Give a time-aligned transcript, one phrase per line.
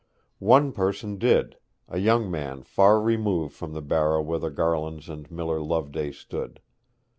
[0.39, 1.57] One person did,
[1.87, 6.59] a young man far removed from the barrow where the Garlands and Miller Loveday stood.